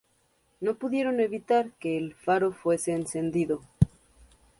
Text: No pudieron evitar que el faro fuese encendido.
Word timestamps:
No 0.61 0.73
pudieron 0.79 1.19
evitar 1.19 1.73
que 1.73 1.95
el 1.95 2.15
faro 2.15 2.51
fuese 2.53 2.91
encendido. 2.93 3.61